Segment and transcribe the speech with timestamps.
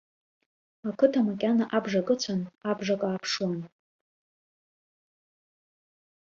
[0.89, 3.59] Ақыҭа макьана абжак ыцәан, абжак ааԥшуан.